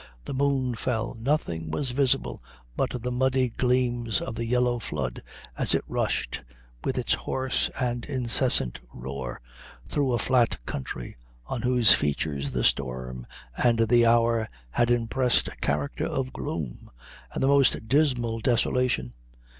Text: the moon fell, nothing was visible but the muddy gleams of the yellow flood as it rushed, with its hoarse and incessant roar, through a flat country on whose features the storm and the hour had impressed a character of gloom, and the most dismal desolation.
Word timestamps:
the 0.25 0.33
moon 0.33 0.73
fell, 0.73 1.15
nothing 1.19 1.69
was 1.69 1.91
visible 1.91 2.41
but 2.75 3.03
the 3.03 3.11
muddy 3.11 3.49
gleams 3.49 4.19
of 4.19 4.33
the 4.33 4.47
yellow 4.47 4.79
flood 4.79 5.21
as 5.55 5.75
it 5.75 5.83
rushed, 5.87 6.41
with 6.83 6.97
its 6.97 7.13
hoarse 7.13 7.69
and 7.79 8.07
incessant 8.07 8.79
roar, 8.91 9.39
through 9.87 10.11
a 10.11 10.17
flat 10.17 10.57
country 10.65 11.15
on 11.45 11.61
whose 11.61 11.93
features 11.93 12.49
the 12.49 12.63
storm 12.63 13.27
and 13.55 13.77
the 13.89 14.03
hour 14.03 14.49
had 14.71 14.89
impressed 14.89 15.47
a 15.49 15.55
character 15.57 16.07
of 16.07 16.33
gloom, 16.33 16.89
and 17.31 17.43
the 17.43 17.47
most 17.47 17.87
dismal 17.87 18.39
desolation. 18.39 19.13